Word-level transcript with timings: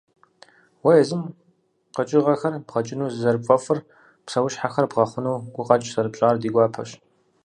Уэ 0.83 0.91
езым 1.01 1.23
къэкӀыгъэхэр 1.95 2.53
бгъэкӀыну 2.67 3.13
зэрыпфӀэфӀыр, 3.21 3.79
псэущхьэхэр 4.25 4.85
бгъэхъуну 4.91 5.43
гукъэкӀ 5.53 5.89
зэрыпщӀар 5.93 6.35
ди 6.41 6.49
гуапэщ. 6.53 6.89